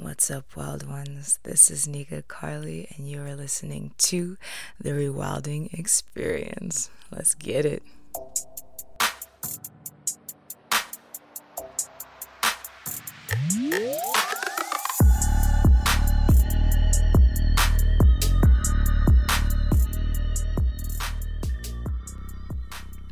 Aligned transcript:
What's 0.00 0.30
up, 0.30 0.44
wild 0.54 0.88
ones? 0.88 1.40
This 1.42 1.72
is 1.72 1.88
Nikka 1.88 2.22
Karli, 2.28 2.86
and 2.96 3.10
you 3.10 3.20
are 3.20 3.34
listening 3.34 3.90
to 3.98 4.36
the 4.80 4.90
Rewilding 4.90 5.76
Experience. 5.76 6.88
Let's 7.10 7.34
get 7.34 7.66
it. 7.66 7.82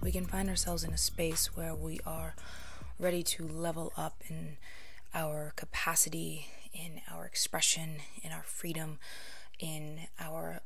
We 0.00 0.12
can 0.12 0.26
find 0.26 0.48
ourselves 0.48 0.84
in 0.84 0.92
a 0.92 0.96
space 0.96 1.46
where 1.56 1.74
we 1.74 1.98
are 2.06 2.36
ready 3.00 3.24
to 3.24 3.48
level 3.48 3.92
up 3.96 4.22
in 4.28 4.56
our 5.12 5.52
capacity, 5.56 6.46
in 6.77 7.00
our 7.12 7.24
expression, 7.24 7.96
in 8.23 8.32
our 8.32 8.42
freedom, 8.45 8.98
in 9.59 10.09
our 10.20 10.60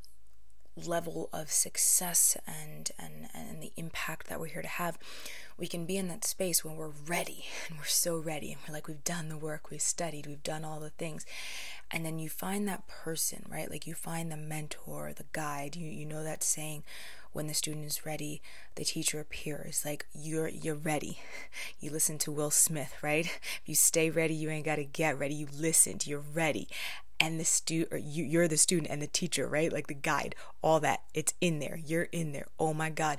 level 0.76 1.28
of 1.32 1.50
success 1.50 2.36
and, 2.46 2.90
and 2.98 3.28
and 3.34 3.62
the 3.62 3.72
impact 3.76 4.28
that 4.28 4.38
we're 4.40 4.46
here 4.46 4.62
to 4.62 4.68
have 4.68 4.96
we 5.58 5.66
can 5.66 5.84
be 5.84 5.96
in 5.96 6.08
that 6.08 6.24
space 6.24 6.64
when 6.64 6.76
we're 6.76 6.92
ready 7.06 7.44
and 7.68 7.78
we're 7.78 7.84
so 7.84 8.16
ready 8.16 8.52
and 8.52 8.60
we're 8.66 8.74
like 8.74 8.88
we've 8.88 9.04
done 9.04 9.28
the 9.28 9.36
work 9.36 9.70
we've 9.70 9.82
studied 9.82 10.26
we've 10.26 10.42
done 10.42 10.64
all 10.64 10.80
the 10.80 10.90
things. 10.90 11.26
And 11.92 12.06
then 12.06 12.20
you 12.20 12.28
find 12.28 12.68
that 12.68 12.86
person 12.86 13.44
right? 13.48 13.70
Like 13.70 13.86
you 13.86 13.94
find 13.94 14.30
the 14.30 14.36
mentor 14.36 15.12
the 15.14 15.24
guide. 15.32 15.76
You 15.76 15.88
you 15.88 16.06
know 16.06 16.22
that 16.22 16.42
saying 16.44 16.84
when 17.32 17.46
the 17.46 17.54
student 17.54 17.84
is 17.84 18.04
ready 18.06 18.42
the 18.74 18.84
teacher 18.84 19.20
appears. 19.20 19.82
Like 19.84 20.06
you're 20.14 20.48
you're 20.48 20.74
ready. 20.74 21.18
You 21.80 21.90
listen 21.90 22.18
to 22.18 22.32
will 22.32 22.50
smith 22.50 22.94
right? 23.02 23.26
If 23.26 23.62
you 23.66 23.74
stay 23.74 24.10
ready 24.10 24.34
you 24.34 24.50
ain't 24.50 24.66
got 24.66 24.76
to 24.76 24.84
get 24.84 25.18
ready. 25.18 25.34
You 25.34 25.48
listened 25.56 26.06
you're 26.06 26.20
ready. 26.20 26.68
And 27.18 27.38
the 27.38 27.44
stu 27.44 27.86
or 27.90 27.98
you 27.98 28.24
you're 28.24 28.48
the 28.48 28.56
student 28.56 28.90
and 28.90 29.00
the 29.00 29.06
teacher 29.06 29.46
right? 29.46 29.72
Like 29.72 29.86
the 29.86 29.94
guide 29.94 30.34
all 30.62 30.80
that 30.80 31.02
it's 31.14 31.34
in 31.40 31.58
there. 31.58 31.78
You're 31.84 32.04
in 32.04 32.32
there. 32.32 32.46
Oh 32.58 32.74
my 32.74 32.90
god. 32.90 33.18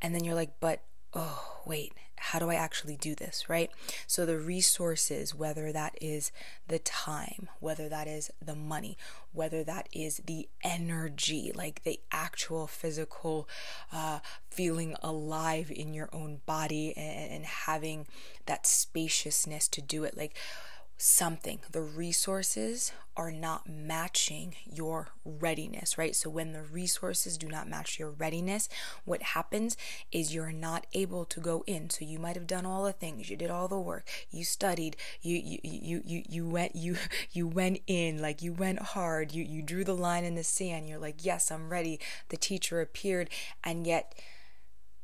And 0.00 0.14
then 0.14 0.24
you're 0.24 0.34
like 0.34 0.60
but 0.60 0.80
oh 1.14 1.60
wait 1.64 1.92
how 2.18 2.38
do 2.38 2.50
I 2.50 2.54
actually 2.54 2.96
do 2.96 3.14
this, 3.14 3.48
right? 3.48 3.70
So, 4.06 4.26
the 4.26 4.38
resources, 4.38 5.34
whether 5.34 5.72
that 5.72 5.96
is 6.00 6.32
the 6.66 6.78
time, 6.78 7.48
whether 7.60 7.88
that 7.88 8.06
is 8.06 8.30
the 8.44 8.54
money, 8.54 8.96
whether 9.32 9.62
that 9.64 9.88
is 9.92 10.22
the 10.26 10.48
energy, 10.62 11.52
like 11.54 11.82
the 11.84 12.00
actual 12.12 12.66
physical 12.66 13.48
uh, 13.92 14.18
feeling 14.50 14.96
alive 15.02 15.70
in 15.74 15.94
your 15.94 16.08
own 16.12 16.40
body 16.46 16.94
and, 16.96 17.32
and 17.32 17.44
having 17.44 18.06
that 18.46 18.66
spaciousness 18.66 19.68
to 19.68 19.80
do 19.82 20.04
it, 20.04 20.16
like 20.16 20.36
something. 20.98 21.60
The 21.70 21.80
resources 21.80 22.90
are 23.16 23.30
not 23.30 23.68
matching 23.68 24.56
your 24.64 25.08
readiness, 25.24 25.96
right? 25.96 26.14
So 26.14 26.28
when 26.28 26.52
the 26.52 26.62
resources 26.62 27.38
do 27.38 27.46
not 27.46 27.68
match 27.68 27.98
your 28.00 28.10
readiness, 28.10 28.68
what 29.04 29.22
happens 29.22 29.76
is 30.10 30.34
you're 30.34 30.52
not 30.52 30.86
able 30.92 31.24
to 31.26 31.40
go 31.40 31.62
in. 31.68 31.88
So 31.88 32.04
you 32.04 32.18
might 32.18 32.34
have 32.34 32.48
done 32.48 32.66
all 32.66 32.84
the 32.84 32.92
things, 32.92 33.30
you 33.30 33.36
did 33.36 33.50
all 33.50 33.68
the 33.68 33.78
work, 33.78 34.08
you 34.30 34.44
studied, 34.44 34.96
you 35.22 35.36
you 35.36 35.58
you 35.62 36.02
you, 36.04 36.22
you 36.28 36.48
went 36.48 36.74
you 36.74 36.96
you 37.32 37.46
went 37.46 37.80
in, 37.86 38.20
like 38.20 38.42
you 38.42 38.52
went 38.52 38.80
hard, 38.80 39.32
you 39.32 39.44
you 39.44 39.62
drew 39.62 39.84
the 39.84 39.94
line 39.96 40.24
in 40.24 40.34
the 40.34 40.44
sand. 40.44 40.88
You're 40.88 40.98
like, 40.98 41.24
"Yes, 41.24 41.50
I'm 41.50 41.70
ready." 41.70 42.00
The 42.28 42.36
teacher 42.36 42.80
appeared 42.80 43.30
and 43.62 43.86
yet 43.86 44.14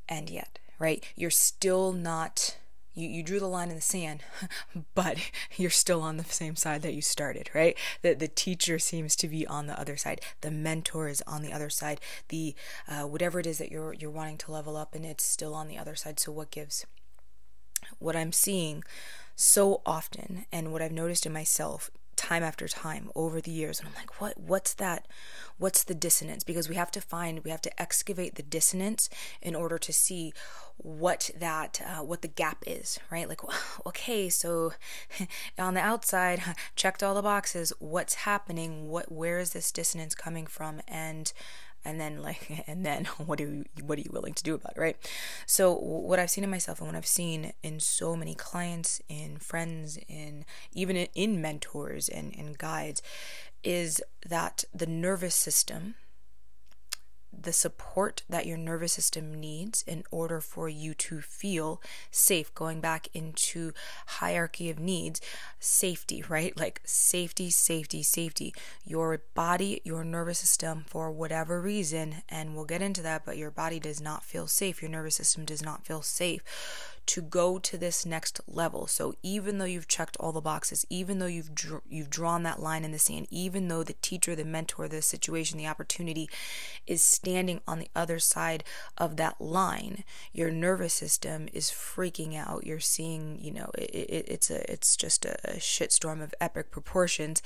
and 0.08 0.28
yet, 0.28 0.58
right? 0.78 1.04
You're 1.14 1.30
still 1.30 1.92
not 1.92 2.56
you, 2.94 3.08
you 3.08 3.22
drew 3.22 3.40
the 3.40 3.46
line 3.46 3.70
in 3.70 3.76
the 3.76 3.82
sand, 3.82 4.22
but 4.94 5.18
you're 5.56 5.70
still 5.70 6.00
on 6.00 6.16
the 6.16 6.24
same 6.24 6.56
side 6.56 6.82
that 6.82 6.94
you 6.94 7.02
started, 7.02 7.50
right? 7.54 7.76
The, 8.02 8.14
the 8.14 8.28
teacher 8.28 8.78
seems 8.78 9.16
to 9.16 9.28
be 9.28 9.46
on 9.46 9.66
the 9.66 9.78
other 9.78 9.96
side. 9.96 10.20
The 10.40 10.50
mentor 10.50 11.08
is 11.08 11.22
on 11.26 11.42
the 11.42 11.52
other 11.52 11.70
side. 11.70 12.00
The 12.28 12.54
uh, 12.88 13.02
whatever 13.02 13.40
it 13.40 13.46
is 13.46 13.58
that 13.58 13.70
you're 13.70 13.92
you're 13.94 14.10
wanting 14.10 14.38
to 14.38 14.52
level 14.52 14.76
up, 14.76 14.94
and 14.94 15.04
it's 15.04 15.24
still 15.24 15.54
on 15.54 15.68
the 15.68 15.78
other 15.78 15.94
side. 15.94 16.20
So 16.20 16.32
what 16.32 16.50
gives? 16.50 16.86
What 17.98 18.16
I'm 18.16 18.32
seeing 18.32 18.82
so 19.36 19.82
often, 19.84 20.46
and 20.52 20.72
what 20.72 20.80
I've 20.80 20.92
noticed 20.92 21.26
in 21.26 21.32
myself 21.32 21.90
time 22.24 22.42
after 22.42 22.66
time 22.66 23.10
over 23.14 23.38
the 23.38 23.50
years 23.50 23.78
and 23.78 23.88
I'm 23.88 23.94
like 23.94 24.18
what 24.18 24.38
what's 24.38 24.72
that 24.74 25.06
what's 25.58 25.84
the 25.84 25.94
dissonance? 25.94 26.42
Because 26.42 26.68
we 26.68 26.74
have 26.74 26.90
to 26.92 27.00
find 27.00 27.44
we 27.44 27.50
have 27.50 27.60
to 27.62 27.82
excavate 27.82 28.34
the 28.34 28.42
dissonance 28.42 29.10
in 29.42 29.54
order 29.54 29.78
to 29.78 29.92
see 29.92 30.32
what 30.78 31.30
that 31.38 31.80
uh, 31.86 32.02
what 32.02 32.22
the 32.22 32.28
gap 32.28 32.64
is 32.66 32.98
right? 33.10 33.28
Like 33.28 33.40
okay 33.86 34.28
so 34.30 34.72
on 35.58 35.74
the 35.74 35.80
outside 35.80 36.42
checked 36.76 37.02
all 37.02 37.14
the 37.14 37.22
boxes 37.22 37.72
what's 37.78 38.14
happening? 38.14 38.88
What 38.88 39.12
where 39.12 39.38
is 39.38 39.52
this 39.52 39.70
dissonance 39.70 40.14
coming 40.14 40.46
from? 40.46 40.80
And 40.88 41.30
and 41.84 42.00
then 42.00 42.22
like 42.22 42.64
and 42.66 42.84
then 42.84 43.04
what 43.26 43.40
are 43.40 43.44
you 43.46 43.64
what 43.82 43.98
are 43.98 44.02
you 44.02 44.10
willing 44.12 44.34
to 44.34 44.42
do 44.42 44.54
about 44.54 44.76
it 44.76 44.80
right? 44.80 44.96
So 45.46 45.74
what 45.74 46.18
i've 46.18 46.30
seen 46.30 46.44
in 46.44 46.50
myself 46.50 46.80
and 46.80 46.88
what 46.88 46.96
i've 46.96 47.06
seen 47.06 47.52
in 47.62 47.80
so 47.80 48.16
many 48.16 48.34
clients 48.34 49.00
in 49.08 49.36
friends 49.38 49.98
in 50.08 50.44
even 50.72 50.96
in 50.96 51.40
mentors 51.40 52.08
and, 52.08 52.34
and 52.36 52.58
guides 52.58 53.02
is 53.62 54.02
that 54.26 54.64
the 54.74 54.86
nervous 54.86 55.34
system 55.34 55.94
the 57.44 57.52
support 57.52 58.22
that 58.28 58.46
your 58.46 58.58
nervous 58.58 58.92
system 58.92 59.32
needs 59.32 59.84
in 59.86 60.04
order 60.10 60.40
for 60.40 60.68
you 60.68 60.94
to 60.94 61.20
feel 61.20 61.80
safe 62.10 62.54
going 62.54 62.80
back 62.80 63.08
into 63.14 63.72
hierarchy 64.06 64.70
of 64.70 64.78
needs. 64.78 65.20
Safety 65.60 66.24
right? 66.28 66.56
Like 66.56 66.80
safety 66.84 67.50
safety 67.50 68.02
safety. 68.02 68.54
Your 68.84 69.22
body 69.34 69.80
your 69.84 70.04
nervous 70.04 70.38
system 70.38 70.84
for 70.86 71.10
whatever 71.10 71.60
reason 71.60 72.22
and 72.28 72.54
we'll 72.54 72.64
get 72.64 72.82
into 72.82 73.02
that 73.02 73.24
but 73.24 73.36
your 73.36 73.50
body 73.50 73.78
does 73.78 74.00
not 74.00 74.24
feel 74.24 74.46
safe. 74.46 74.82
Your 74.82 74.90
nervous 74.90 75.16
system 75.16 75.44
does 75.44 75.62
not 75.62 75.86
feel 75.86 76.02
safe 76.02 76.42
to 77.06 77.22
go 77.22 77.58
to 77.58 77.76
this 77.76 78.06
next 78.06 78.40
level. 78.46 78.86
So 78.86 79.14
even 79.22 79.58
though 79.58 79.64
you've 79.64 79.88
checked 79.88 80.16
all 80.18 80.32
the 80.32 80.40
boxes, 80.40 80.86
even 80.90 81.18
though 81.18 81.26
you've 81.26 81.54
dr- 81.54 81.82
you've 81.88 82.10
drawn 82.10 82.42
that 82.44 82.60
line 82.60 82.84
in 82.84 82.92
the 82.92 82.98
sand, 82.98 83.26
even 83.30 83.68
though 83.68 83.82
the 83.82 83.94
teacher, 83.94 84.34
the 84.34 84.44
mentor, 84.44 84.88
the 84.88 85.02
situation, 85.02 85.58
the 85.58 85.66
opportunity 85.66 86.28
is 86.86 87.02
standing 87.02 87.60
on 87.66 87.78
the 87.78 87.88
other 87.94 88.18
side 88.18 88.64
of 88.98 89.16
that 89.16 89.40
line, 89.40 90.04
your 90.32 90.50
nervous 90.50 90.94
system 90.94 91.48
is 91.52 91.70
freaking 91.70 92.36
out. 92.36 92.66
You're 92.66 92.80
seeing, 92.80 93.38
you 93.40 93.52
know, 93.52 93.70
it, 93.76 93.90
it, 93.90 94.28
it's 94.28 94.50
a 94.50 94.70
it's 94.70 94.96
just 94.96 95.24
a, 95.24 95.36
a 95.44 95.56
shitstorm 95.58 96.22
of 96.22 96.34
epic 96.40 96.70
proportions, 96.70 97.42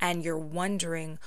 and 0.00 0.24
you're 0.24 0.38
wondering, 0.38 1.18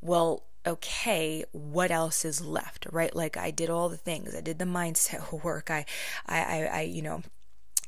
well 0.00 0.44
okay 0.66 1.44
what 1.52 1.90
else 1.90 2.24
is 2.24 2.40
left 2.44 2.86
right? 2.90 3.14
Like 3.14 3.36
i 3.36 3.50
did 3.50 3.70
all 3.70 3.88
the 3.88 3.96
things. 3.96 4.34
I 4.34 4.40
did 4.40 4.58
the 4.58 4.64
mindset 4.64 5.42
work. 5.44 5.70
I 5.70 5.84
i 6.26 6.40
i, 6.40 6.64
I 6.64 6.80
you 6.82 7.02
know 7.02 7.22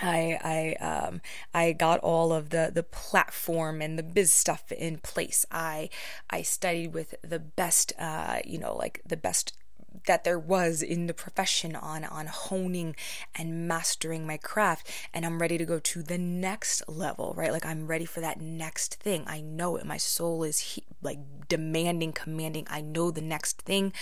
I 0.00 0.76
I 0.80 0.84
um 0.84 1.20
I 1.52 1.72
got 1.72 2.00
all 2.00 2.32
of 2.32 2.50
the 2.50 2.70
the 2.74 2.82
platform 2.82 3.80
and 3.80 3.98
the 3.98 4.02
biz 4.02 4.32
stuff 4.32 4.72
in 4.72 4.98
place. 4.98 5.46
I 5.50 5.88
I 6.30 6.42
studied 6.42 6.94
with 6.94 7.14
the 7.22 7.38
best 7.38 7.92
uh 7.98 8.40
you 8.44 8.58
know 8.58 8.74
like 8.76 9.00
the 9.06 9.16
best 9.16 9.52
that 10.06 10.25
there 10.25 10.38
was 10.38 10.82
in 10.82 11.06
the 11.06 11.15
profession 11.15 11.75
on 11.77 12.05
on 12.05 12.27
honing 12.27 12.94
and 13.34 13.66
mastering 13.66 14.27
my 14.27 14.37
craft 14.37 14.91
and 15.12 15.25
I'm 15.25 15.41
ready 15.41 15.56
to 15.59 15.65
go 15.65 15.78
to 15.78 16.03
the 16.03 16.19
next 16.19 16.82
level 16.88 17.34
right? 17.37 17.53
Like 17.53 17.65
I'm 17.65 17.87
ready 17.87 18.04
for 18.04 18.21
that 18.21 18.41
next 18.41 18.97
thing. 18.97 19.25
I 19.27 19.41
know 19.41 19.77
it. 19.77 19.87
My 19.87 19.97
soul 19.97 20.44
is 20.44 20.59
he- 20.59 20.84
like 21.03 21.19
demanding 21.49 22.12
commanding. 22.12 22.66
I 22.71 22.81
know 22.81 23.10
the 23.10 23.21
next 23.21 23.62
thing. 23.62 23.93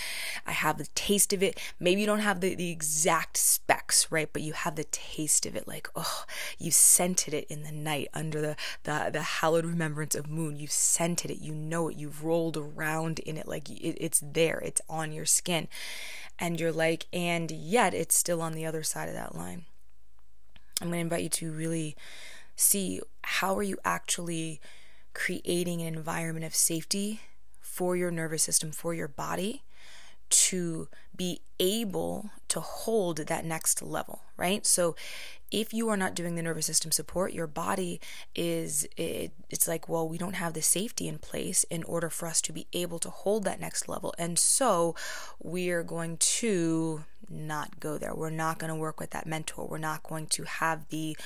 I 0.45 0.51
have 0.51 0.77
the 0.77 0.87
taste 0.95 1.33
of 1.33 1.43
it. 1.43 1.59
Maybe 1.79 2.01
you 2.01 2.07
don't 2.07 2.19
have 2.19 2.41
the, 2.41 2.55
the 2.55 2.71
exact 2.71 3.37
specs 3.37 4.07
right? 4.11 4.29
But 4.31 4.41
you 4.41 4.53
have 4.53 4.75
the 4.75 4.85
taste 4.85 5.45
of 5.45 5.55
it. 5.55 5.67
Like 5.67 5.89
oh 5.95 6.25
you 6.57 6.71
scented 6.71 7.33
it 7.33 7.45
in 7.49 7.63
the 7.63 7.71
night 7.71 8.09
under 8.13 8.41
the 8.41 8.55
the, 8.83 9.09
the 9.11 9.21
hallowed 9.21 9.65
remembrance 9.65 10.15
of 10.15 10.29
moon. 10.29 10.57
You've 10.57 10.71
scented 10.71 11.31
it. 11.31 11.39
You 11.39 11.53
know 11.53 11.89
it. 11.89 11.97
You've 11.97 12.23
rolled 12.23 12.57
around 12.57 13.19
in 13.19 13.37
it. 13.37 13.47
Like 13.47 13.69
it, 13.69 13.97
it's 13.99 14.21
there. 14.23 14.59
It's 14.59 14.81
on 14.89 15.11
your 15.11 15.25
skin 15.25 15.67
and 16.39 16.59
you're 16.59 16.71
like, 16.71 17.05
and 17.13 17.51
yet 17.51 17.93
it's 17.93 18.17
still 18.17 18.41
on 18.41 18.53
the 18.53 18.65
other 18.65 18.83
side 18.83 19.07
of 19.07 19.15
that 19.15 19.35
line. 19.35 19.65
I'm 20.81 20.87
going 20.87 20.97
to 20.97 21.01
invite 21.01 21.23
you 21.23 21.29
to 21.29 21.51
really 21.51 21.95
see 22.55 22.99
how 23.21 23.55
are 23.55 23.63
you 23.63 23.77
actually 23.85 24.59
creating 25.13 25.81
an 25.81 25.93
environment 25.95 26.45
of 26.45 26.55
safety 26.55 27.21
for 27.59 27.95
your 27.95 28.11
nervous 28.11 28.43
system, 28.43 28.71
for 28.71 28.93
your 28.93 29.07
body 29.07 29.63
to 30.29 30.87
be 31.15 31.41
able 31.59 32.29
to 32.49 32.59
hold 32.59 33.17
that 33.17 33.45
next 33.45 33.81
level, 33.81 34.21
right? 34.37 34.65
So 34.65 34.95
if 35.51 35.71
you 35.73 35.87
are 35.89 35.97
not 35.97 36.15
doing 36.15 36.35
the 36.35 36.41
nervous 36.41 36.65
system 36.65 36.91
support, 36.91 37.31
your 37.31 37.47
body 37.47 38.01
is 38.35 38.87
it, 38.97 39.31
it's 39.49 39.67
like, 39.67 39.87
well, 39.87 40.09
we 40.09 40.17
don't 40.17 40.33
have 40.33 40.53
the 40.53 40.61
safety 40.61 41.07
in 41.07 41.19
place 41.19 41.63
in 41.65 41.83
order 41.83 42.09
for 42.09 42.27
us 42.27 42.41
to 42.41 42.53
be 42.53 42.65
able 42.73 42.99
to 42.99 43.09
hold 43.09 43.43
that 43.43 43.59
next 43.59 43.87
level. 43.87 44.13
And 44.17 44.39
so 44.39 44.95
we 45.41 45.69
are 45.69 45.83
going 45.83 46.17
to 46.17 47.03
not 47.29 47.79
go 47.79 47.97
there. 47.97 48.13
We're 48.13 48.29
not 48.29 48.59
going 48.59 48.69
to 48.69 48.75
work 48.75 48.99
with 48.99 49.11
that 49.11 49.25
mentor. 49.25 49.67
We're 49.67 49.77
not 49.77 50.03
going 50.03 50.27
to 50.27 50.43
have 50.43 50.89
the 50.89 51.17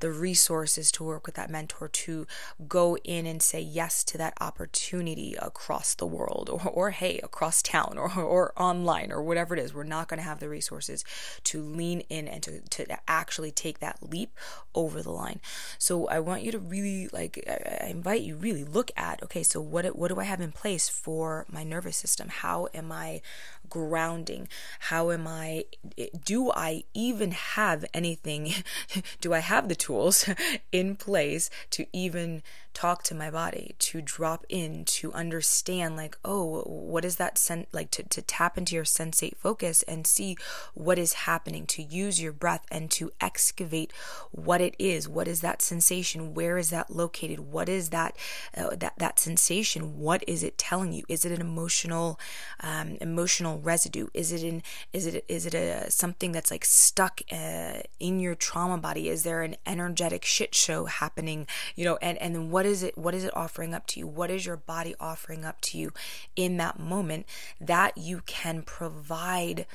the 0.00 0.10
resources 0.10 0.90
to 0.90 1.04
work 1.04 1.26
with 1.26 1.36
that 1.36 1.48
mentor 1.48 1.86
to 1.86 2.26
go 2.66 2.96
in 3.04 3.24
and 3.24 3.40
say 3.40 3.60
yes 3.60 4.02
to 4.02 4.18
that 4.18 4.34
opportunity 4.40 5.36
across 5.40 5.94
the 5.94 6.06
world 6.06 6.50
or, 6.50 6.68
or 6.68 6.90
hey, 6.90 7.20
across 7.22 7.62
town 7.62 7.94
or, 7.96 8.12
or 8.18 8.52
online 8.60 9.12
or 9.12 9.22
whatever 9.32 9.56
it 9.56 9.60
is. 9.60 9.72
We're 9.72 9.84
not 9.84 10.08
going 10.08 10.18
to 10.18 10.24
have 10.24 10.40
the 10.40 10.48
resources 10.48 11.06
to 11.44 11.62
lean 11.62 12.00
in 12.10 12.28
and 12.28 12.42
to, 12.42 12.60
to 12.60 12.98
actually 13.08 13.50
take 13.50 13.78
that 13.78 13.96
leap 14.02 14.36
over 14.74 15.02
the 15.02 15.10
line. 15.10 15.40
So 15.78 16.06
I 16.08 16.20
want 16.20 16.42
you 16.42 16.52
to 16.52 16.58
really 16.58 17.08
like, 17.08 17.42
I 17.48 17.86
invite 17.86 18.20
you 18.20 18.36
really 18.36 18.62
look 18.62 18.90
at, 18.94 19.22
okay, 19.22 19.42
so 19.42 19.58
what, 19.58 19.86
what 19.96 20.08
do 20.08 20.20
I 20.20 20.24
have 20.24 20.42
in 20.42 20.52
place 20.52 20.90
for 20.90 21.46
my 21.50 21.64
nervous 21.64 21.96
system? 21.96 22.28
How 22.28 22.68
am 22.74 22.92
I 22.92 23.22
grounding? 23.70 24.48
How 24.80 25.10
am 25.10 25.26
I, 25.26 25.64
eh, 25.96 26.08
do 26.22 26.50
I 26.50 26.84
even 26.92 27.30
have 27.30 27.86
anything? 27.94 28.52
do 29.22 29.32
I 29.32 29.38
have 29.38 29.68
the 29.70 29.74
tools 29.74 30.28
in 30.72 30.96
place 30.96 31.48
to 31.70 31.86
even 31.94 32.42
talk 32.74 33.02
to 33.04 33.14
my 33.14 33.30
body, 33.30 33.74
to 33.78 34.00
drop 34.00 34.44
in, 34.48 34.84
to 34.84 35.12
understand, 35.12 35.96
like, 35.96 36.16
oh, 36.24 36.62
what 36.62 37.04
is 37.04 37.16
that 37.16 37.38
sen- 37.38 37.66
like 37.72 37.90
to, 37.92 38.02
to 38.02 38.22
tap 38.22 38.56
into 38.58 38.74
your 38.74 38.84
sensate 38.84 39.36
focus 39.36 39.82
and 39.84 40.06
see 40.06 40.36
what 40.74 40.98
is 40.98 41.12
happening, 41.12 41.66
to 41.66 41.82
use 41.82 42.20
your 42.20 42.32
breath 42.32 42.64
and 42.70 42.90
to 42.90 43.10
excavate 43.20 43.92
what 44.30 44.60
it 44.60 44.74
is. 44.78 45.08
What 45.08 45.28
is 45.28 45.40
that 45.40 45.62
sensation? 45.62 46.34
Where 46.34 46.58
is 46.58 46.70
that 46.70 46.94
located? 46.94 47.40
What 47.40 47.68
is 47.68 47.90
that 47.90 48.16
uh, 48.56 48.76
that 48.76 48.94
that 48.98 49.18
sensation? 49.18 49.98
What 49.98 50.24
is 50.26 50.42
it 50.42 50.58
telling 50.58 50.92
you? 50.92 51.04
Is 51.08 51.24
it 51.24 51.32
an 51.32 51.40
emotional 51.40 52.18
um, 52.60 52.96
emotional 53.00 53.58
residue? 53.58 54.08
Is 54.14 54.32
it 54.32 54.42
in 54.42 54.62
is 54.92 55.06
it 55.06 55.24
is 55.28 55.46
it 55.46 55.54
a 55.54 55.90
something 55.90 56.32
that's 56.32 56.50
like 56.50 56.64
stuck 56.64 57.20
uh, 57.30 57.80
in 58.00 58.20
your 58.20 58.34
trauma 58.34 58.78
body? 58.78 59.08
Is 59.08 59.22
there 59.22 59.42
an 59.42 59.56
energetic 59.66 60.24
shit 60.24 60.54
show 60.54 60.86
happening? 60.86 61.46
You 61.76 61.84
know, 61.84 61.96
and 62.02 62.18
and 62.18 62.50
what 62.50 62.61
what 62.62 62.70
is 62.70 62.84
it 62.84 62.96
what 62.96 63.12
is 63.12 63.24
it 63.24 63.36
offering 63.36 63.74
up 63.74 63.88
to 63.88 63.98
you? 63.98 64.06
What 64.06 64.30
is 64.30 64.46
your 64.46 64.56
body 64.56 64.94
offering 65.00 65.44
up 65.44 65.60
to 65.62 65.78
you 65.78 65.90
in 66.36 66.58
that 66.58 66.78
moment 66.78 67.26
that 67.60 67.98
you 67.98 68.22
can 68.24 68.62
provide 68.62 69.66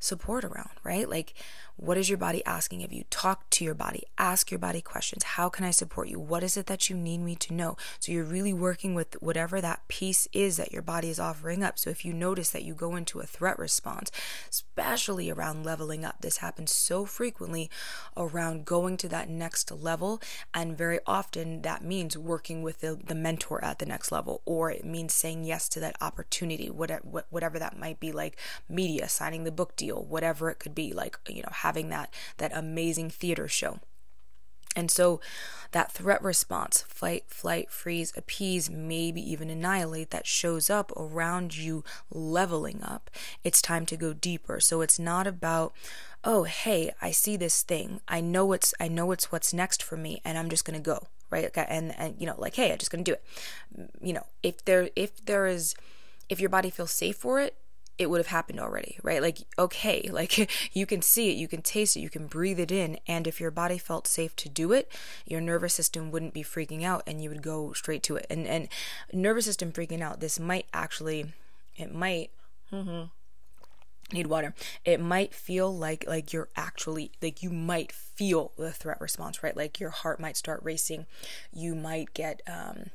support 0.00 0.44
around 0.44 0.70
right 0.82 1.08
like 1.08 1.34
what 1.80 1.96
is 1.96 2.10
your 2.10 2.18
body 2.18 2.44
asking 2.44 2.82
of 2.84 2.92
you? 2.92 3.04
Talk 3.08 3.48
to 3.50 3.64
your 3.64 3.72
body. 3.74 4.02
Ask 4.18 4.50
your 4.50 4.58
body 4.58 4.82
questions. 4.82 5.24
How 5.24 5.48
can 5.48 5.64
I 5.64 5.70
support 5.70 6.08
you? 6.08 6.20
What 6.20 6.42
is 6.42 6.58
it 6.58 6.66
that 6.66 6.90
you 6.90 6.96
need 6.96 7.22
me 7.22 7.34
to 7.36 7.54
know? 7.54 7.78
So 8.00 8.12
you're 8.12 8.22
really 8.22 8.52
working 8.52 8.94
with 8.94 9.14
whatever 9.22 9.62
that 9.62 9.88
piece 9.88 10.28
is 10.34 10.58
that 10.58 10.72
your 10.72 10.82
body 10.82 11.08
is 11.08 11.18
offering 11.18 11.64
up. 11.64 11.78
So 11.78 11.88
if 11.88 12.04
you 12.04 12.12
notice 12.12 12.50
that 12.50 12.64
you 12.64 12.74
go 12.74 12.96
into 12.96 13.20
a 13.20 13.26
threat 13.26 13.58
response, 13.58 14.10
especially 14.50 15.30
around 15.30 15.64
leveling 15.64 16.04
up, 16.04 16.20
this 16.20 16.38
happens 16.38 16.70
so 16.70 17.06
frequently 17.06 17.70
around 18.14 18.66
going 18.66 18.98
to 18.98 19.08
that 19.08 19.30
next 19.30 19.72
level. 19.72 20.20
And 20.52 20.76
very 20.76 20.98
often 21.06 21.62
that 21.62 21.82
means 21.82 22.14
working 22.14 22.62
with 22.62 22.82
the, 22.82 22.98
the 23.02 23.14
mentor 23.14 23.64
at 23.64 23.78
the 23.78 23.86
next 23.86 24.12
level, 24.12 24.42
or 24.44 24.70
it 24.70 24.84
means 24.84 25.14
saying 25.14 25.44
yes 25.44 25.66
to 25.70 25.80
that 25.80 25.96
opportunity, 26.02 26.68
whatever, 26.68 27.24
whatever 27.30 27.58
that 27.58 27.78
might 27.78 28.00
be 28.00 28.12
like 28.12 28.36
media, 28.68 29.08
signing 29.08 29.44
the 29.44 29.50
book 29.50 29.76
deal, 29.76 29.89
whatever 29.96 30.50
it 30.50 30.58
could 30.58 30.74
be, 30.74 30.92
like, 30.92 31.18
you 31.28 31.42
know, 31.42 31.52
having 31.52 31.88
that 31.90 32.12
that 32.38 32.52
amazing 32.54 33.10
theater 33.10 33.48
show. 33.48 33.80
And 34.76 34.90
so 34.90 35.20
that 35.72 35.90
threat 35.90 36.22
response, 36.22 36.82
fight, 36.82 37.24
flight, 37.26 37.70
freeze, 37.70 38.12
appease, 38.16 38.70
maybe 38.70 39.20
even 39.20 39.50
annihilate 39.50 40.10
that 40.10 40.28
shows 40.28 40.70
up 40.70 40.92
around 40.96 41.56
you 41.56 41.82
leveling 42.10 42.80
up. 42.82 43.10
It's 43.42 43.60
time 43.60 43.84
to 43.86 43.96
go 43.96 44.12
deeper. 44.12 44.60
So 44.60 44.80
it's 44.80 44.98
not 44.98 45.26
about 45.26 45.72
oh, 46.22 46.42
hey, 46.42 46.92
I 47.00 47.12
see 47.12 47.38
this 47.38 47.62
thing. 47.62 48.00
I 48.06 48.20
know 48.20 48.52
it's 48.52 48.74
I 48.78 48.88
know 48.88 49.10
it's 49.10 49.32
what's 49.32 49.54
next 49.54 49.82
for 49.82 49.96
me 49.96 50.20
and 50.24 50.36
I'm 50.38 50.50
just 50.50 50.64
to 50.66 50.78
go, 50.78 51.06
right? 51.30 51.50
And 51.56 51.98
and 51.98 52.14
you 52.18 52.26
know, 52.26 52.34
like 52.38 52.54
hey, 52.54 52.70
I'm 52.70 52.78
just 52.78 52.90
to 53.04 53.10
do 53.10 53.14
it. 53.14 53.24
You 54.00 54.12
know, 54.12 54.26
if 54.42 54.64
there 54.64 54.90
if 54.94 55.24
there 55.24 55.46
is 55.46 55.74
if 56.28 56.38
your 56.38 56.50
body 56.50 56.70
feels 56.70 56.92
safe 56.92 57.16
for 57.16 57.40
it, 57.40 57.56
it 58.00 58.08
would 58.08 58.18
have 58.18 58.28
happened 58.28 58.58
already, 58.58 58.98
right? 59.02 59.20
Like, 59.20 59.40
okay, 59.58 60.08
like 60.12 60.50
you 60.74 60.86
can 60.86 61.02
see 61.02 61.30
it, 61.30 61.36
you 61.36 61.46
can 61.46 61.60
taste 61.60 61.96
it, 61.96 62.00
you 62.00 62.08
can 62.08 62.26
breathe 62.26 62.58
it 62.58 62.72
in. 62.72 62.98
And 63.06 63.26
if 63.26 63.40
your 63.40 63.50
body 63.50 63.76
felt 63.76 64.08
safe 64.08 64.34
to 64.36 64.48
do 64.48 64.72
it, 64.72 64.90
your 65.26 65.42
nervous 65.42 65.74
system 65.74 66.10
wouldn't 66.10 66.32
be 66.32 66.42
freaking 66.42 66.82
out 66.82 67.02
and 67.06 67.22
you 67.22 67.28
would 67.28 67.42
go 67.42 67.74
straight 67.74 68.02
to 68.04 68.16
it. 68.16 68.26
And, 68.30 68.46
and 68.46 68.68
nervous 69.12 69.44
system 69.44 69.70
freaking 69.70 70.00
out, 70.00 70.20
this 70.20 70.40
might 70.40 70.64
actually, 70.72 71.34
it 71.76 71.94
might, 71.94 72.30
mm-hmm, 72.72 73.04
need 74.12 74.26
water 74.26 74.54
it 74.84 74.98
might 74.98 75.32
feel 75.32 75.72
like 75.72 76.04
like 76.08 76.32
you're 76.32 76.48
actually 76.56 77.12
like 77.22 77.44
you 77.44 77.50
might 77.50 77.92
feel 77.92 78.50
the 78.58 78.72
threat 78.72 79.00
response 79.00 79.40
right 79.40 79.56
like 79.56 79.78
your 79.78 79.90
heart 79.90 80.18
might 80.18 80.36
start 80.36 80.60
racing 80.64 81.06
you 81.52 81.76
might 81.76 82.12
get 82.12 82.42
um 82.48 82.86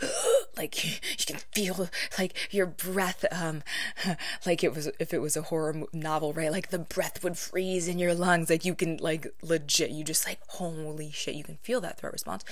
like 0.56 0.84
you 0.84 1.26
can 1.26 1.38
feel 1.52 1.88
like 2.18 2.34
your 2.50 2.66
breath 2.66 3.24
um 3.30 3.62
like 4.46 4.62
it 4.62 4.74
was 4.74 4.88
if 4.98 5.12
it 5.12 5.20
was 5.20 5.36
a 5.36 5.42
horror 5.42 5.84
novel 5.92 6.32
right? 6.32 6.52
Like 6.52 6.70
the 6.70 6.78
breath 6.78 7.22
would 7.22 7.38
freeze 7.38 7.88
in 7.88 7.98
your 7.98 8.14
lungs. 8.14 8.50
Like 8.50 8.64
you 8.64 8.74
can 8.74 8.96
like 8.98 9.26
legit 9.42 9.90
you 9.90 10.04
just 10.04 10.26
like 10.26 10.40
holy 10.48 11.10
shit 11.10 11.34
you 11.34 11.44
can 11.44 11.58
feel 11.62 11.80
that 11.80 11.98
threat 11.98 12.12
response. 12.12 12.44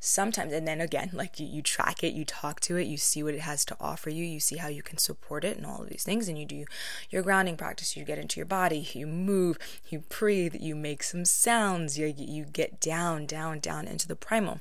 Sometimes 0.00 0.52
and 0.52 0.66
then 0.66 0.80
again 0.80 1.10
like 1.12 1.38
you, 1.40 1.46
you 1.46 1.62
track 1.62 2.02
it 2.02 2.14
you 2.14 2.24
talk 2.24 2.60
to 2.60 2.76
it 2.76 2.86
you 2.86 2.96
see 2.96 3.22
what 3.22 3.34
it 3.34 3.40
has 3.40 3.64
to 3.64 3.76
offer 3.80 4.10
you 4.10 4.24
you 4.24 4.40
see 4.40 4.56
how 4.56 4.68
you 4.68 4.82
can 4.82 4.98
support 4.98 5.44
it 5.44 5.56
and 5.56 5.66
all 5.66 5.82
of 5.82 5.88
these 5.88 6.04
things 6.04 6.28
and 6.28 6.38
you 6.38 6.46
do 6.46 6.64
your 7.10 7.22
grounding 7.22 7.56
practice 7.56 7.96
you 7.96 8.04
get 8.04 8.18
into 8.18 8.38
your 8.38 8.46
body 8.46 8.88
you 8.92 9.06
move 9.06 9.58
you 9.88 10.00
breathe 10.08 10.54
you 10.58 10.74
make 10.74 11.02
some 11.02 11.24
sounds 11.24 11.98
you, 11.98 12.12
you 12.16 12.44
get 12.44 12.80
down 12.80 13.26
down 13.26 13.58
down 13.58 13.86
into 13.86 14.08
the 14.08 14.16
primal 14.16 14.60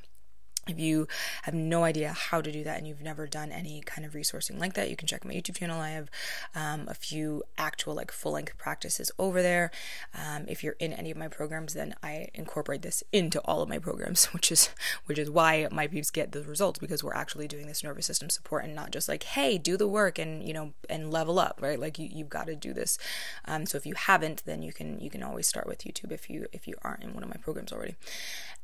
if 0.68 0.80
you 0.80 1.08
have 1.44 1.54
no 1.54 1.84
idea 1.84 2.14
how 2.14 2.42
to 2.42 2.52
do 2.52 2.64
that 2.64 2.78
and 2.78 2.88
you've 2.88 3.02
never 3.02 3.28
done 3.28 3.52
any 3.52 3.82
kind 3.82 4.06
of 4.06 4.14
resourcing 4.14 4.60
like 4.60 4.74
that, 4.74 4.90
you 4.90 4.96
can 4.96 5.08
check 5.08 5.26
my 5.26 5.34
YouTube 5.34 5.58
channel. 5.58 5.80
I 5.80 5.92
have 5.92 6.10
um, 6.56 6.88
a 6.88 6.94
few 6.94 7.44
actual, 7.58 7.96
like, 7.96 8.12
full 8.12 8.34
length 8.34 8.58
practices 8.58 9.12
over 9.20 9.42
there. 9.42 9.72
Um, 10.14 10.46
if 10.48 10.64
you're 10.64 10.76
in 10.80 10.94
any 10.94 11.12
of 11.12 11.18
my 11.18 11.28
programs, 11.28 11.74
then 11.74 11.96
I 12.04 12.30
incorporate 12.34 12.82
this 12.82 13.04
into 13.12 13.40
all 13.42 13.62
of 13.62 13.70
my 13.70 13.80
programs, 13.80 14.26
which 14.34 14.52
is 14.52 14.70
which 15.06 15.18
is 15.18 15.30
why 15.30 15.68
my 15.72 15.88
peeps 15.88 16.12
get 16.12 16.32
the 16.32 16.44
results 16.44 16.80
because 16.80 17.04
we're 17.04 17.14
actually 17.14 17.48
doing 17.48 17.68
this 17.68 17.84
nervous 17.84 18.06
system 18.06 18.30
support 18.30 18.64
and 18.64 18.76
not 18.76 18.92
just 18.92 19.08
like, 19.08 19.24
hey, 19.24 19.58
do 19.58 19.78
the 19.78 19.88
work 19.88 20.20
and 20.20 20.48
you 20.48 20.54
know 20.54 20.74
and 20.90 21.12
level 21.12 21.40
up, 21.40 21.60
right? 21.62 21.80
Like 21.80 21.98
you 22.00 22.10
you've 22.12 22.30
got 22.30 22.48
to 22.48 22.56
do 22.56 22.74
this. 22.74 22.98
Um, 23.46 23.66
so 23.66 23.78
if 23.78 23.86
you 23.86 23.96
haven't, 23.96 24.44
then 24.46 24.62
you 24.62 24.74
can 24.74 25.00
you 25.00 25.10
can 25.10 25.24
always 25.24 25.48
start 25.48 25.68
with 25.68 25.80
YouTube 25.80 26.12
if 26.12 26.30
you 26.30 26.48
if 26.52 26.68
you 26.68 26.76
aren't 26.82 27.04
in 27.04 27.14
one 27.14 27.24
of 27.24 27.30
my 27.30 27.38
programs 27.38 27.72
already. 27.72 27.96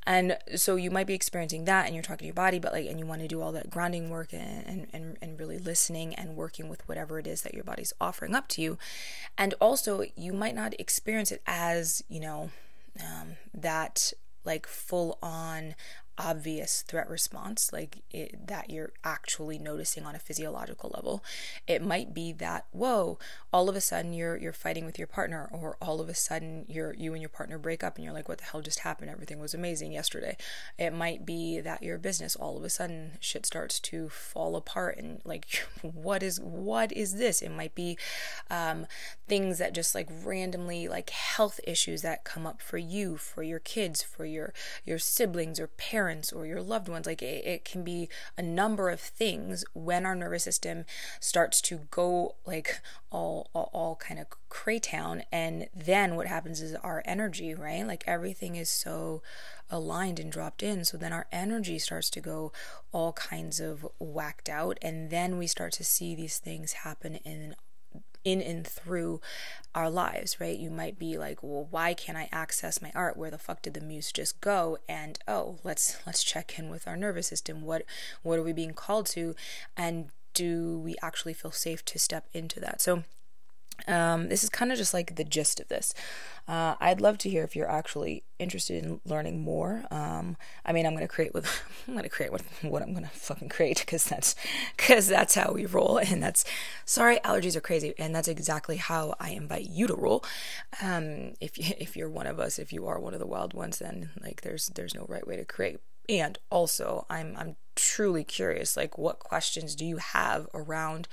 And 0.06 0.38
so 0.56 0.75
you 0.75 0.91
might 0.91 1.07
be 1.07 1.13
experiencing 1.13 1.65
that 1.65 1.88
and 1.94 1.95
you're 1.95 2.04
talking 2.04 2.19
to 2.19 2.25
your 2.25 2.34
body, 2.34 2.57
but 2.57 2.74
like, 2.74 2.88
and 2.88 3.00
you 3.00 3.06
want 3.06 3.22
to 3.22 3.28
do 3.28 3.40
all 3.40 3.51
that 3.51 3.69
grounding 3.69 4.10
work 4.10 4.34
and, 4.34 4.88
and, 4.92 5.18
and 5.21 5.40
really 5.40 5.59
listening 5.59 6.16
and 6.16 6.35
working 6.35 6.68
with 6.68 6.88
whatever 6.90 7.19
it 7.19 7.28
is 7.28 7.44
that 7.44 7.54
your 7.54 7.64
body's 7.64 7.94
offering 8.02 8.33
up 8.33 8.47
to 8.47 8.62
you. 8.62 8.80
And 9.38 9.54
also, 9.62 10.04
you 10.16 10.33
might 10.33 10.56
not 10.56 10.73
experience 10.80 11.31
it 11.31 11.44
as, 11.45 12.04
you 12.09 12.19
know, 12.19 12.50
um, 13.00 13.33
that 13.54 14.12
like 14.44 14.66
full 14.66 15.19
on 15.21 15.76
obvious 16.17 16.83
threat 16.83 17.09
response 17.09 17.73
like 17.73 18.03
it, 18.11 18.47
that 18.47 18.69
you're 18.69 18.91
actually 19.03 19.57
noticing 19.57 20.05
on 20.05 20.15
a 20.15 20.19
physiological 20.19 20.91
level. 20.93 21.23
It 21.67 21.81
might 21.81 22.13
be 22.13 22.31
that 22.33 22.65
whoa 22.71 23.17
all 23.51 23.67
of 23.67 23.75
a 23.75 23.81
sudden 23.81 24.13
you're 24.13 24.37
you're 24.37 24.53
fighting 24.53 24.85
with 24.85 24.99
your 24.99 25.07
partner 25.07 25.49
or 25.51 25.77
all 25.81 25.99
of 25.99 26.09
a 26.09 26.13
sudden 26.13 26.65
you're 26.67 26.93
you 26.93 27.13
and 27.13 27.21
your 27.21 27.29
partner 27.29 27.57
break 27.57 27.83
up 27.83 27.95
and 27.95 28.03
you're 28.05 28.13
like 28.13 28.29
what 28.29 28.37
the 28.37 28.43
hell 28.45 28.61
just 28.61 28.79
happened? 28.79 29.09
Everything 29.09 29.39
was 29.39 29.53
amazing 29.53 29.91
yesterday. 29.91 30.37
It 30.77 30.93
might 30.93 31.25
be 31.25 31.59
that 31.61 31.81
your 31.81 31.97
business 31.97 32.35
all 32.35 32.57
of 32.57 32.63
a 32.63 32.69
sudden 32.69 33.13
shit 33.19 33.45
starts 33.45 33.79
to 33.81 34.09
fall 34.09 34.55
apart 34.55 34.97
and 34.97 35.21
like 35.25 35.65
what 35.81 36.21
is 36.21 36.39
what 36.39 36.91
is 36.91 37.15
this? 37.15 37.41
It 37.41 37.51
might 37.51 37.73
be 37.73 37.97
um, 38.49 38.85
things 39.27 39.57
that 39.57 39.73
just 39.73 39.95
like 39.95 40.09
randomly 40.23 40.87
like 40.87 41.09
health 41.09 41.59
issues 41.63 42.03
that 42.03 42.23
come 42.23 42.45
up 42.45 42.61
for 42.61 42.77
you 42.77 43.17
for 43.17 43.41
your 43.41 43.59
kids 43.59 44.03
for 44.03 44.25
your 44.25 44.53
your 44.85 44.99
siblings 44.99 45.59
or 45.59 45.67
parents 45.67 46.03
parents 46.04 46.33
or 46.33 46.45
your 46.45 46.62
loved 46.62 46.90
ones. 46.90 47.06
Like 47.06 47.22
it, 47.22 47.45
it 47.45 47.66
can 47.66 47.83
be 47.83 48.10
a 48.38 48.42
number 48.42 48.90
of 48.90 49.00
things 49.00 49.64
when 49.74 50.06
our 50.06 50.16
nervous 50.16 50.44
system 50.44 50.83
starts 51.22 51.62
to 51.62 51.88
go 51.92 52.36
like 52.45 52.81
all 53.10 53.50
all, 53.54 53.69
all 53.74 53.95
kind 53.95 54.19
of 54.19 54.28
craytown 54.50 55.24
and 55.31 55.68
then 55.74 56.16
what 56.16 56.28
happens 56.28 56.62
is 56.62 56.76
our 56.76 57.02
energy 57.06 57.54
right? 57.56 57.88
Like 57.88 58.04
everything 58.06 58.57
is 58.57 58.69
so 58.69 59.22
aligned 59.69 60.19
and 60.19 60.31
dropped 60.31 60.62
in. 60.62 60.83
So 60.83 60.98
then 60.98 61.14
our 61.14 61.28
energy 61.31 61.80
starts 61.80 62.10
to 62.12 62.22
go 62.22 62.52
all 62.92 63.14
kinds 63.14 63.62
of 63.62 63.88
whacked 64.00 64.50
out. 64.50 64.78
And 64.81 65.10
then 65.10 65.38
we 65.38 65.48
start 65.48 65.72
to 65.74 65.83
see 65.86 66.16
these 66.16 66.38
things 66.38 66.74
happen 66.74 67.16
in 67.16 67.56
in 68.23 68.42
and 68.42 68.65
through 68.65 69.21
our 69.75 69.89
lives, 69.89 70.39
right? 70.39 70.57
You 70.57 70.69
might 70.69 70.99
be 70.99 71.18
like, 71.18 71.42
well, 71.42 71.68
why 71.69 71.94
can't 71.94 72.18
I 72.18 72.30
access 72.31 72.81
my 72.81 72.92
art? 72.94 73.18
Where 73.18 73.31
the 73.31 73.37
fuck 73.37 73.61
did 73.61 73.73
the 73.73 73.81
muse 73.81 74.11
just 74.11 74.39
go? 74.42 74.77
And 74.87 75.19
oh, 75.27 75.57
let's 75.63 75.97
let's 76.06 76.23
check 76.23 76.57
in 76.57 76.69
with 76.69 76.87
our 76.87 76.95
nervous 76.95 77.27
system. 77.27 77.61
What 77.61 77.83
what 78.21 78.39
are 78.39 78.44
we 78.44 78.53
being 78.53 78.73
called 78.73 79.07
to? 79.07 79.35
And 79.75 80.09
do 80.33 80.80
we 80.80 80.95
actually 81.01 81.33
feel 81.33 81.51
safe 81.51 81.83
to 81.85 81.99
step 81.99 82.25
into 82.33 82.59
that? 82.59 82.81
So 82.81 83.03
um, 83.87 84.30
this 84.30 84.44
is 84.44 84.49
kind 84.49 84.71
of 84.71 84.77
just 84.77 84.94
like 84.94 85.15
the 85.15 85.23
gist 85.23 85.59
of 85.59 85.68
this. 85.68 85.94
Uh, 86.47 86.75
I'd 86.80 86.99
love 86.99 87.18
to 87.19 87.30
hear 87.30 87.44
if 87.44 87.56
you're 87.56 87.69
actually 87.69 88.23
interested 88.37 88.83
in 88.83 88.99
learning 89.06 89.42
more. 89.42 89.85
Um, 89.92 90.35
I 90.65 90.73
mean, 90.73 90.85
I'm 90.85 90.94
gonna 90.94 91.07
create 91.07 91.33
with 91.33 91.47
I'm 91.87 91.95
gonna 91.95 92.09
create 92.09 92.31
with 92.31 92.45
what 92.63 92.81
I'm 92.81 92.94
gonna 92.94 93.09
fucking 93.13 93.49
create 93.49 93.80
because 93.80 94.03
that's 94.03 94.35
because 94.75 95.07
that's 95.07 95.35
how 95.35 95.53
we 95.53 95.65
roll, 95.65 95.97
and 95.97 96.21
that's 96.21 96.44
sorry, 96.85 97.18
allergies 97.23 97.56
are 97.56 97.61
crazy, 97.61 97.94
and 97.97 98.13
that's 98.13 98.27
exactly 98.27 98.77
how 98.77 99.15
I 99.19 99.30
invite 99.31 99.69
you 99.69 99.87
to 99.87 99.95
roll. 99.95 100.23
Um, 100.81 101.33
if 101.39 101.57
if 101.57 101.95
you're 101.95 102.09
one 102.09 102.27
of 102.27 102.39
us, 102.39 102.59
if 102.59 102.73
you 102.73 102.87
are 102.87 102.99
one 102.99 103.13
of 103.13 103.19
the 103.19 103.27
wild 103.27 103.53
ones, 103.53 103.80
then 103.80 104.09
like 104.21 104.42
there's 104.42 104.68
there's 104.68 104.95
no 104.95 105.06
right 105.07 105.25
way 105.25 105.37
to 105.37 105.45
create. 105.45 105.80
And 106.09 106.37
also, 106.49 107.06
I'm 107.09 107.35
I'm 107.37 107.56
truly 107.75 108.23
curious 108.23 108.75
like 108.77 108.97
what 108.97 109.19
questions 109.19 109.75
do 109.75 109.85
you 109.85 109.97
have 109.97 110.47
around 110.53 111.07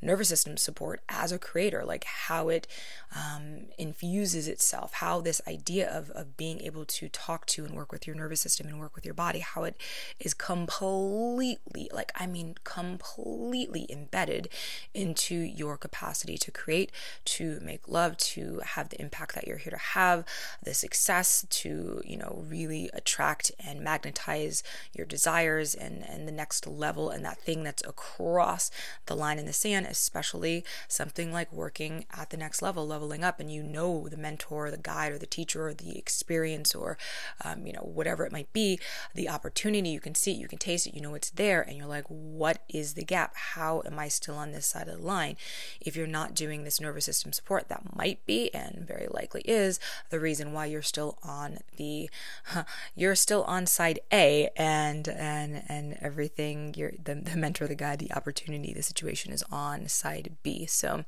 nervous 0.00 0.28
system 0.28 0.56
support 0.56 1.00
as 1.08 1.32
a 1.32 1.38
creator? 1.38 1.84
Like 1.84 2.04
how 2.04 2.48
it 2.48 2.66
um, 3.14 3.66
infuses 3.78 4.48
itself 4.48 4.94
how 4.94 5.20
this 5.20 5.40
idea 5.46 5.88
of, 5.88 6.10
of 6.10 6.36
being 6.36 6.60
able 6.60 6.84
to 6.84 7.08
talk 7.08 7.46
to 7.46 7.64
and 7.64 7.74
work 7.74 7.92
with 7.92 8.06
your 8.06 8.16
nervous 8.16 8.40
system 8.40 8.66
and 8.66 8.80
work 8.80 8.94
with 8.94 9.04
your 9.04 9.14
body 9.14 9.38
how 9.38 9.62
it 9.64 9.76
is 10.18 10.34
completely 10.34 11.88
like 11.92 12.10
i 12.16 12.26
mean 12.26 12.56
completely 12.64 13.86
embedded 13.88 14.48
into 14.92 15.34
your 15.34 15.76
capacity 15.76 16.36
to 16.36 16.50
create 16.50 16.90
to 17.24 17.60
make 17.62 17.86
love 17.86 18.16
to 18.16 18.60
have 18.64 18.88
the 18.88 19.00
impact 19.00 19.34
that 19.34 19.46
you're 19.46 19.58
here 19.58 19.70
to 19.70 19.78
have 19.78 20.24
the 20.62 20.74
success 20.74 21.46
to 21.50 22.02
you 22.04 22.16
know 22.16 22.44
really 22.48 22.90
attract 22.92 23.52
and 23.64 23.80
magnetize 23.80 24.62
your 24.92 25.06
desires 25.06 25.74
and 25.74 26.03
and 26.08 26.26
the 26.26 26.32
next 26.32 26.66
level 26.66 27.10
and 27.10 27.24
that 27.24 27.40
thing 27.40 27.62
that's 27.62 27.84
across 27.86 28.70
the 29.06 29.16
line 29.16 29.38
in 29.38 29.46
the 29.46 29.52
sand, 29.52 29.86
especially 29.86 30.64
something 30.88 31.32
like 31.32 31.52
working 31.52 32.04
at 32.16 32.30
the 32.30 32.36
next 32.36 32.62
level, 32.62 32.86
leveling 32.86 33.24
up, 33.24 33.40
and 33.40 33.50
you 33.52 33.62
know 33.62 34.08
the 34.08 34.16
mentor, 34.16 34.70
the 34.70 34.76
guide, 34.76 35.12
or 35.12 35.18
the 35.18 35.26
teacher, 35.26 35.68
or 35.68 35.74
the 35.74 35.98
experience, 35.98 36.74
or 36.74 36.96
um, 37.44 37.66
you 37.66 37.72
know 37.72 37.80
whatever 37.80 38.24
it 38.24 38.32
might 38.32 38.52
be, 38.52 38.78
the 39.14 39.28
opportunity 39.28 39.90
you 39.90 40.00
can 40.00 40.14
see 40.14 40.32
it, 40.32 40.38
you 40.38 40.48
can 40.48 40.58
taste 40.58 40.86
it, 40.86 40.94
you 40.94 41.00
know 41.00 41.14
it's 41.14 41.30
there, 41.30 41.62
and 41.62 41.76
you're 41.76 41.86
like, 41.86 42.06
what 42.08 42.62
is 42.68 42.94
the 42.94 43.04
gap? 43.04 43.34
How 43.36 43.82
am 43.86 43.98
I 43.98 44.08
still 44.08 44.36
on 44.36 44.52
this 44.52 44.66
side 44.66 44.88
of 44.88 44.98
the 44.98 45.06
line? 45.06 45.36
If 45.80 45.96
you're 45.96 46.06
not 46.06 46.34
doing 46.34 46.64
this 46.64 46.80
nervous 46.80 47.04
system 47.04 47.32
support, 47.32 47.68
that 47.68 47.96
might 47.96 48.24
be 48.26 48.52
and 48.54 48.86
very 48.86 49.06
likely 49.10 49.42
is 49.42 49.80
the 50.10 50.20
reason 50.20 50.52
why 50.52 50.66
you're 50.66 50.82
still 50.82 51.18
on 51.22 51.58
the 51.76 52.10
you're 52.94 53.14
still 53.14 53.44
on 53.44 53.66
side 53.66 54.00
A 54.12 54.50
and 54.56 55.08
and 55.08 55.62
and 55.68 55.93
everything 56.00 56.74
you're 56.76 56.92
the, 57.02 57.14
the 57.14 57.36
mentor 57.36 57.66
the 57.66 57.74
guide 57.74 57.98
the 57.98 58.12
opportunity 58.12 58.72
the 58.72 58.82
situation 58.82 59.32
is 59.32 59.44
on 59.50 59.88
side 59.88 60.36
b. 60.42 60.66
So 60.66 61.04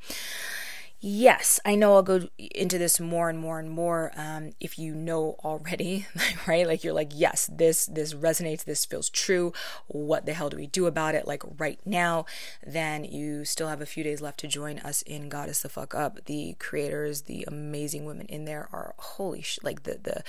Yes, 0.98 1.60
I 1.64 1.74
know 1.74 1.94
I'll 1.94 2.02
go 2.02 2.26
into 2.38 2.78
this 2.78 2.98
more 2.98 3.28
and 3.28 3.38
more 3.38 3.58
and 3.58 3.70
more. 3.70 4.12
Um, 4.16 4.52
if 4.60 4.78
you 4.78 4.94
know 4.94 5.36
already, 5.44 6.06
right? 6.46 6.66
Like 6.66 6.82
you're 6.82 6.94
like, 6.94 7.12
yes, 7.14 7.50
this 7.52 7.84
this 7.86 8.14
resonates. 8.14 8.64
This 8.64 8.86
feels 8.86 9.10
true. 9.10 9.52
What 9.88 10.24
the 10.24 10.32
hell 10.32 10.48
do 10.48 10.56
we 10.56 10.66
do 10.66 10.86
about 10.86 11.14
it? 11.14 11.26
Like 11.26 11.42
right 11.58 11.78
now, 11.84 12.24
then 12.66 13.04
you 13.04 13.44
still 13.44 13.68
have 13.68 13.82
a 13.82 13.86
few 13.86 14.02
days 14.04 14.22
left 14.22 14.40
to 14.40 14.48
join 14.48 14.78
us 14.78 15.02
in 15.02 15.28
Goddess 15.28 15.60
the 15.60 15.68
Fuck 15.68 15.94
Up. 15.94 16.24
The 16.24 16.56
creators, 16.58 17.22
the 17.22 17.44
amazing 17.46 18.06
women 18.06 18.26
in 18.26 18.46
there 18.46 18.68
are 18.72 18.94
holy 18.96 19.42
sh- 19.42 19.58
like 19.62 19.82
the 19.82 19.98
the 20.02 20.22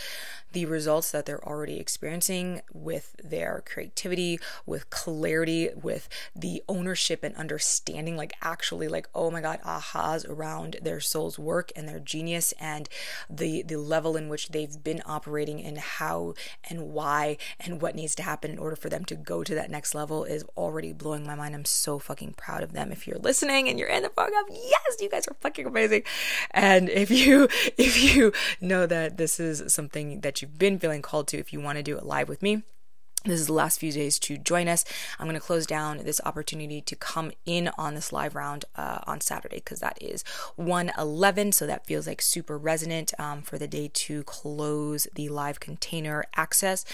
the 0.54 0.66
results 0.66 1.12
that 1.12 1.26
they're 1.26 1.46
already 1.46 1.80
experiencing 1.80 2.62
with 2.74 3.16
their 3.24 3.64
creativity, 3.66 4.40
with 4.66 4.90
clarity, 4.90 5.70
with 5.82 6.10
the 6.36 6.64
ownership 6.68 7.24
and 7.24 7.36
understanding. 7.36 8.18
Like 8.18 8.34
actually, 8.42 8.88
like 8.88 9.08
oh 9.14 9.32
my 9.32 9.42
god, 9.42 9.60
ahas 9.64 10.28
around 10.28 10.57
around 10.58 10.78
their 10.82 11.00
soul's 11.00 11.38
work 11.38 11.72
and 11.76 11.88
their 11.88 12.00
genius 12.00 12.54
and 12.60 12.90
the 13.30 13.64
the 13.64 13.78
level 13.78 14.16
in 14.16 14.30
which 14.30 14.50
they've 14.50 14.84
been 14.84 15.02
operating 15.06 15.64
and 15.64 15.78
how 15.78 16.34
and 16.70 16.90
why 16.90 17.38
and 17.60 17.82
what 17.82 17.96
needs 17.96 18.16
to 18.16 18.24
happen 18.24 18.52
in 18.52 18.60
order 18.60 18.76
for 18.76 18.90
them 18.90 19.06
to 19.06 19.16
go 19.16 19.44
to 19.44 19.56
that 19.56 19.70
next 19.70 19.94
level 19.96 20.24
is 20.24 20.44
already 20.56 20.94
blowing 20.94 21.26
my 21.26 21.36
mind. 21.36 21.56
I'm 21.56 21.66
so 21.66 22.00
fucking 22.00 22.34
proud 22.34 22.64
of 22.64 22.74
them. 22.74 22.92
If 22.92 23.08
you're 23.08 23.18
listening 23.18 23.70
and 23.70 23.80
you're 23.80 23.90
in 23.90 24.04
the 24.04 24.10
program, 24.10 24.44
yes, 24.50 24.98
you 25.00 25.10
guys 25.10 25.28
are 25.28 25.36
fucking 25.42 25.66
amazing. 25.66 26.04
And 26.52 26.90
if 26.90 27.12
you 27.12 27.48
if 27.78 28.16
you 28.16 28.32
know 28.62 28.86
that 28.86 29.18
this 29.18 29.40
is 29.40 29.72
something 29.74 30.22
that 30.22 30.42
you've 30.42 30.58
been 30.58 30.80
feeling 30.80 31.02
called 31.02 31.28
to, 31.30 31.38
if 31.38 31.54
you 31.54 31.62
want 31.62 31.78
to 31.78 31.84
do 31.84 31.98
it 31.98 32.06
live 32.06 32.30
with 32.30 32.42
me, 32.42 32.64
this 33.26 33.42
is 33.42 33.48
the 33.48 33.54
last 33.54 33.80
few 33.80 33.92
days 33.92 34.20
to 34.20 34.38
join 34.38 34.68
us. 34.68 34.86
I'm 35.20 35.26
going 35.26 35.40
to 35.40 35.46
close 35.46 35.66
down 35.66 35.98
this 35.98 36.22
opportunity 36.24 36.82
to 36.82 36.96
come 36.96 37.32
in 37.46 37.70
on 37.78 37.96
this 37.96 38.14
live 38.14 38.36
round 38.36 38.66
uh, 38.76 39.00
on 39.06 39.22
Saturday 39.22 39.58
because 39.58 39.80
that 39.80 39.98
is 40.02 40.24
111. 40.56 41.52
So 41.52 41.68
that 41.68 41.86
feels 41.86 42.08
like 42.08 42.22
super 42.22 42.58
resonant 42.58 43.14
um, 43.20 43.42
for 43.42 43.58
the 43.58 43.68
day 43.68 43.90
to 43.94 44.24
close 44.24 45.08
the 45.16 45.30
live 45.30 45.60
container 45.60 46.26
access. 46.36 46.86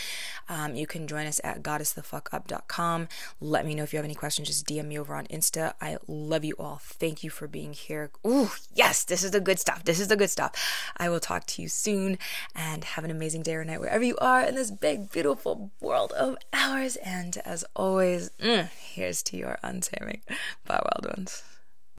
Um, 0.50 0.76
you 0.76 0.88
can 0.88 1.08
join 1.08 1.28
us 1.28 1.40
at 1.44 1.62
goddessthefuckup.com. 1.62 3.08
Let 3.40 3.66
me 3.66 3.76
know 3.76 3.84
if 3.84 3.94
you 3.94 3.98
have 3.98 4.06
any 4.06 4.16
questions. 4.16 4.48
Just 4.48 4.66
DM 4.66 4.86
me 4.88 4.98
over 4.98 5.16
on 5.16 5.28
Insta. 5.28 5.74
I 5.82 5.98
love 6.08 6.44
you 6.44 6.56
all. 6.58 6.80
Thank 6.82 7.24
you 7.24 7.30
for 7.30 7.48
being 7.48 7.74
here. 7.74 8.12
Ooh, 8.26 8.50
yes, 8.74 9.04
this 9.04 9.24
is 9.24 9.32
the 9.32 9.42
good 9.42 9.60
stuff. 9.60 9.84
This 9.84 10.00
is 10.00 10.08
the 10.08 10.16
good 10.16 10.30
stuff. 10.30 10.54
I 10.98 11.10
will 11.10 11.20
talk 11.20 11.46
to 11.48 11.62
you 11.62 11.68
soon 11.68 12.18
and 12.56 12.84
have 12.84 13.04
an 13.04 13.12
amazing 13.12 13.44
day 13.44 13.56
or 13.56 13.64
night 13.64 13.82
wherever 13.82 14.04
you 14.04 14.18
are 14.18 14.42
in 14.44 14.56
this 14.56 14.72
big, 14.72 15.12
beautiful 15.12 15.72
world 15.80 16.13
of 16.14 16.38
ours. 16.54 16.96
And 16.98 17.38
as 17.46 17.66
always, 17.76 18.30
mm, 18.40 18.70
here's 18.70 19.24
to 19.24 19.38
your 19.38 19.58
untaming. 19.64 20.22
Bye, 20.66 20.82
wild 20.84 21.18
ones. 21.18 21.44